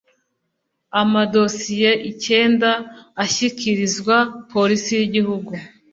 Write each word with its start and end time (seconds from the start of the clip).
amadosiye 1.01 1.89
icyenda 2.11 2.71
ashyikirizwa 3.23 4.15
polisi 4.51 4.91
y’igihugu, 4.99 5.51